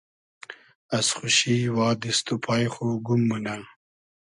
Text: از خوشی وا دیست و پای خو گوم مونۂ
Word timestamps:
از 0.89 1.13
خوشی 1.13 1.67
وا 1.75 1.89
دیست 2.01 2.27
و 2.31 2.35
پای 2.43 2.65
خو 2.73 2.85
گوم 3.05 3.21
مونۂ 3.29 3.55